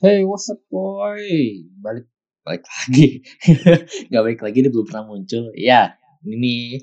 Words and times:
Hey, 0.00 0.24
what's 0.24 0.48
up 0.48 0.64
boy? 0.72 1.20
Balik 1.76 2.08
balik 2.40 2.64
lagi. 2.64 3.20
Gak 4.08 4.22
balik 4.24 4.40
lagi, 4.40 4.64
dia 4.64 4.72
belum 4.72 4.88
pernah 4.88 5.04
muncul. 5.04 5.52
Ya, 5.52 6.00
ini 6.24 6.80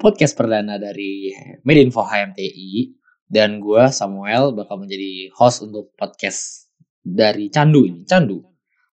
podcast 0.00 0.32
perdana 0.32 0.80
dari 0.80 1.28
Medinfo 1.60 2.00
HMTI. 2.00 2.96
Dan 3.28 3.60
gue, 3.60 3.84
Samuel, 3.92 4.56
bakal 4.56 4.80
menjadi 4.80 5.28
host 5.36 5.60
untuk 5.60 5.92
podcast 5.92 6.72
dari 7.04 7.52
Candu 7.52 7.84
ini. 7.84 8.08
Candu. 8.08 8.40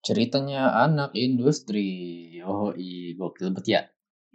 Ceritanya 0.04 0.76
anak 0.76 1.16
industri. 1.16 2.28
Oh 2.44 2.76
iya, 2.76 3.16
gokil 3.16 3.56
banget 3.56 3.66
ya. 3.72 3.82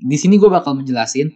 Di 0.01 0.17
sini 0.17 0.41
gue 0.41 0.49
bakal 0.49 0.81
menjelasin 0.81 1.29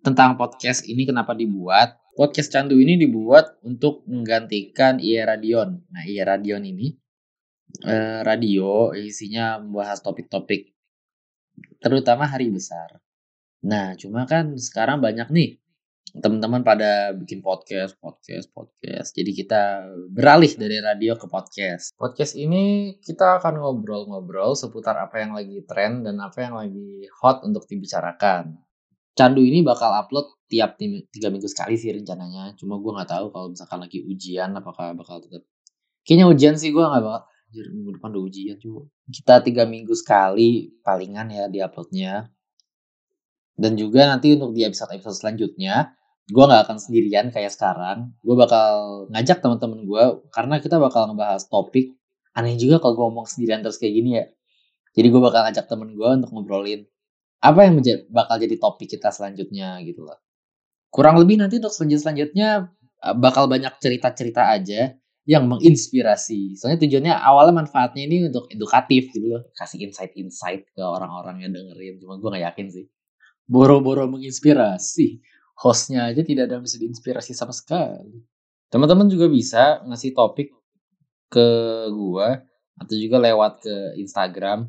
tentang 0.00 0.40
podcast 0.40 0.88
ini 0.88 1.04
kenapa 1.04 1.36
dibuat. 1.36 1.92
Podcast 2.16 2.56
Candu 2.56 2.80
ini 2.80 2.96
dibuat 2.96 3.60
untuk 3.68 4.08
menggantikan 4.08 4.96
IE 4.96 5.20
Radion. 5.20 5.76
Nah, 5.92 6.08
IE 6.08 6.24
Radion 6.24 6.64
ini 6.64 6.96
eh, 7.84 8.20
radio 8.24 8.92
isinya 8.96 9.60
membahas 9.62 10.00
topik-topik 10.02 10.72
terutama 11.82 12.26
hari 12.26 12.50
besar. 12.50 12.98
Nah, 13.66 13.98
cuma 13.98 14.22
kan 14.26 14.54
sekarang 14.54 15.02
banyak 15.02 15.28
nih 15.34 15.58
teman-teman 16.16 16.64
pada 16.64 17.12
bikin 17.12 17.44
podcast, 17.44 17.98
podcast, 18.00 18.48
podcast. 18.54 19.12
Jadi 19.12 19.30
kita 19.36 19.84
beralih 20.08 20.48
dari 20.56 20.80
radio 20.80 21.18
ke 21.20 21.28
podcast. 21.28 21.92
Podcast 21.98 22.32
ini 22.38 22.96
kita 23.02 23.42
akan 23.42 23.60
ngobrol-ngobrol 23.60 24.56
seputar 24.56 24.96
apa 24.96 25.20
yang 25.20 25.36
lagi 25.36 25.60
tren 25.68 26.00
dan 26.06 26.16
apa 26.22 26.38
yang 26.40 26.54
lagi 26.56 27.04
hot 27.20 27.44
untuk 27.44 27.68
dibicarakan. 27.68 28.56
Candu 29.12 29.42
ini 29.42 29.66
bakal 29.66 29.90
upload 29.98 30.30
tiap 30.46 30.78
tiga 31.10 31.28
minggu 31.28 31.50
sekali 31.50 31.74
sih 31.76 31.92
rencananya. 31.92 32.54
Cuma 32.56 32.78
gue 32.78 32.92
nggak 32.94 33.10
tahu 33.10 33.26
kalau 33.34 33.46
misalkan 33.52 33.78
lagi 33.82 33.98
ujian 34.06 34.54
apakah 34.54 34.94
bakal 34.94 35.20
tetap. 35.20 35.44
Kayaknya 36.06 36.26
ujian 36.30 36.54
sih 36.56 36.70
gue 36.72 36.80
nggak 36.80 37.02
bakal. 37.04 37.22
Anjir, 37.48 37.72
minggu 37.72 37.96
depan 37.96 38.12
udah 38.12 38.24
ujian 38.28 38.60
juga. 38.60 38.92
Kita 39.08 39.40
tiga 39.40 39.64
minggu 39.64 39.96
sekali 39.96 40.68
palingan 40.84 41.32
ya 41.32 41.48
di 41.48 41.64
uploadnya. 41.64 42.28
Dan 43.56 43.72
juga 43.80 44.04
nanti 44.04 44.36
untuk 44.36 44.52
di 44.52 44.68
episode-episode 44.68 45.16
selanjutnya, 45.16 45.96
gue 46.28 46.44
nggak 46.44 46.68
akan 46.68 46.76
sendirian 46.76 47.32
kayak 47.32 47.48
sekarang. 47.48 48.12
Gue 48.20 48.36
bakal 48.36 49.08
ngajak 49.16 49.40
teman-teman 49.40 49.80
gue 49.88 50.04
karena 50.28 50.60
kita 50.60 50.76
bakal 50.76 51.08
ngebahas 51.08 51.48
topik. 51.48 51.96
Aneh 52.36 52.60
juga 52.60 52.84
kalau 52.84 53.00
gue 53.00 53.04
ngomong 53.16 53.26
sendirian 53.26 53.64
terus 53.64 53.80
kayak 53.80 53.96
gini 53.96 54.10
ya. 54.20 54.24
Jadi 54.92 55.08
gue 55.08 55.20
bakal 55.24 55.48
ngajak 55.48 55.64
temen 55.72 55.96
gue 55.96 56.08
untuk 56.20 56.30
ngobrolin 56.36 56.84
apa 57.38 57.64
yang 57.64 57.80
bakal 58.10 58.36
jadi 58.36 58.60
topik 58.60 58.92
kita 58.92 59.08
selanjutnya 59.08 59.80
gitu 59.88 60.04
loh. 60.04 60.20
Kurang 60.92 61.16
lebih 61.16 61.40
nanti 61.40 61.56
untuk 61.62 61.72
selanjut 61.72 62.04
selanjutnya 62.04 62.76
eh, 63.00 63.14
bakal 63.16 63.48
banyak 63.48 63.72
cerita-cerita 63.80 64.52
aja 64.52 64.92
yang 65.28 65.44
menginspirasi. 65.44 66.56
Soalnya 66.56 66.88
tujuannya 66.88 67.12
awalnya 67.12 67.60
manfaatnya 67.60 68.08
ini 68.08 68.32
untuk 68.32 68.48
edukatif 68.48 69.12
gitu 69.12 69.28
loh, 69.28 69.42
kasih 69.52 69.84
insight-insight 69.84 70.72
ke 70.72 70.80
orang-orang 70.80 71.44
yang 71.44 71.52
dengerin. 71.52 72.00
Cuma 72.00 72.16
gue 72.16 72.28
gak 72.32 72.44
yakin 72.48 72.66
sih. 72.72 72.86
Boro-boro 73.44 74.08
menginspirasi. 74.08 75.20
Hostnya 75.60 76.08
aja 76.08 76.24
tidak 76.24 76.48
ada 76.48 76.56
yang 76.56 76.64
bisa 76.64 76.80
diinspirasi 76.80 77.36
sama 77.36 77.52
sekali. 77.52 78.24
Teman-teman 78.72 79.08
juga 79.12 79.28
bisa 79.28 79.84
ngasih 79.84 80.16
topik 80.16 80.48
ke 81.28 81.48
gua 81.92 82.40
atau 82.78 82.94
juga 82.96 83.16
lewat 83.20 83.64
ke 83.64 83.74
Instagram. 84.00 84.68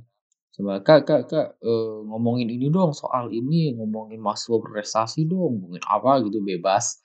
Coba 0.55 0.83
kak, 0.83 1.07
kak, 1.07 1.21
kak, 1.31 1.47
eh, 1.61 1.97
ngomongin 2.03 2.51
ini 2.51 2.67
dong 2.67 2.91
soal 2.91 3.31
ini, 3.31 3.75
ngomongin 3.75 4.19
mahasiswa 4.19 4.59
berprestasi 4.59 5.23
dong, 5.29 5.61
ngomongin 5.61 5.83
apa 5.87 6.19
gitu 6.25 6.43
bebas. 6.43 6.99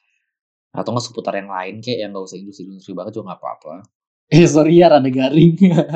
Atau 0.75 0.91
nggak 0.91 1.07
seputar 1.07 1.39
yang 1.39 1.49
lain 1.49 1.79
kayak 1.79 1.99
yang 2.03 2.11
nggak 2.11 2.27
usah 2.27 2.39
industri-industri 2.43 2.93
banget 2.93 3.17
juga 3.17 3.33
nggak 3.33 3.41
apa-apa. 3.41 3.75
Eh 4.33 4.49
sorry 4.49 4.81
ya 4.81 4.89
rada 4.89 5.13
garing, 5.13 5.53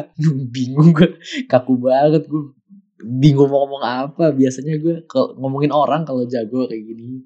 bingung 0.54 0.92
gue, 0.92 1.16
kaku 1.48 1.80
banget 1.80 2.28
gue, 2.28 2.52
bingung 3.00 3.48
mau 3.48 3.64
ngomong 3.64 3.82
apa. 3.82 4.36
Biasanya 4.36 4.76
gue 4.84 4.94
kalau 5.08 5.32
ngomongin 5.40 5.72
orang 5.72 6.04
kalau 6.04 6.28
jago 6.28 6.68
kayak 6.68 6.84
gini. 6.84 7.24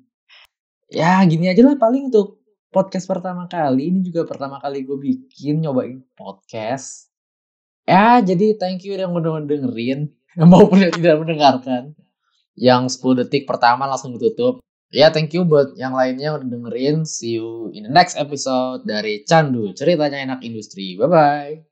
Ya 0.87 1.19
gini 1.27 1.51
aja 1.51 1.67
lah 1.67 1.75
paling 1.75 2.07
untuk 2.07 2.43
podcast 2.73 3.11
pertama 3.11 3.51
kali. 3.51 3.91
Ini 3.91 4.01
juga 4.01 4.25
pertama 4.25 4.63
kali 4.63 4.87
gue 4.87 4.95
bikin 4.95 5.67
nyobain 5.67 6.07
podcast. 6.15 7.13
Ya 7.83 8.23
jadi 8.23 8.55
thank 8.57 8.87
you 8.87 8.95
yang 8.95 9.11
udah 9.11 9.43
dengerin 9.43 10.07
maupun 10.51 10.87
yang 10.87 10.95
tidak 10.95 11.19
mendengarkan. 11.19 11.99
Yang 12.53 13.01
10 13.01 13.25
detik 13.27 13.49
pertama 13.49 13.89
langsung 13.89 14.13
ditutup. 14.17 14.61
Ya 14.93 15.09
thank 15.09 15.33
you 15.33 15.49
buat 15.49 15.73
yang 15.81 15.97
lainnya 15.97 16.37
udah 16.37 16.49
dengerin. 16.53 17.09
See 17.09 17.41
you 17.41 17.73
in 17.73 17.89
the 17.89 17.93
next 17.93 18.21
episode 18.21 18.85
dari 18.85 19.25
Candu, 19.25 19.73
ceritanya 19.73 20.21
enak 20.21 20.45
industri. 20.45 21.01
Bye 21.01 21.09
bye. 21.09 21.72